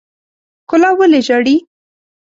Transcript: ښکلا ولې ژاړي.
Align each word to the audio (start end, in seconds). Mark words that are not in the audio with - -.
ښکلا 0.65 0.89
ولې 0.99 1.19
ژاړي. 1.27 1.55